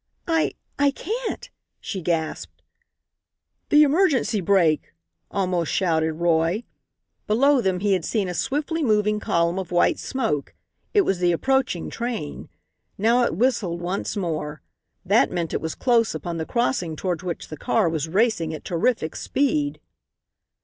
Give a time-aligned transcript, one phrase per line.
[0.27, 2.63] "I I can't!" she gasped.
[3.69, 4.95] "The emergency brake!"
[5.29, 6.63] almost shouted Roy.
[7.27, 10.55] Below them he had seen a swiftly moving column of white smoke.
[10.91, 12.49] It was the approaching train.
[12.97, 14.63] Now it whistled once more.
[15.05, 18.65] That meant it was close upon the crossing toward which the car was racing at
[18.65, 19.79] terrific speed.